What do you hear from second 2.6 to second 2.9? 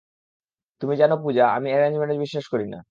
না।